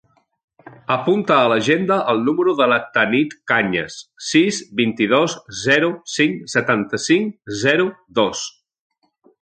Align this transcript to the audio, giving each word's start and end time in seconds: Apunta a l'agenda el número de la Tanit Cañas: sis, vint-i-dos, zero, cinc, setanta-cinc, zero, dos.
Apunta 0.93 1.35
a 1.41 1.51
l'agenda 1.51 1.97
el 2.13 2.23
número 2.29 2.55
de 2.63 2.67
la 2.71 2.79
Tanit 2.97 3.37
Cañas: 3.53 3.99
sis, 4.31 4.63
vint-i-dos, 4.83 5.39
zero, 5.63 5.93
cinc, 6.19 6.45
setanta-cinc, 6.59 7.41
zero, 7.67 7.91
dos. 8.23 8.47